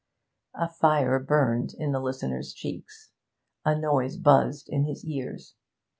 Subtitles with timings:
[0.55, 3.11] A fire burned in the listener's cheeks,
[3.63, 5.53] a noise buzzed in his ears.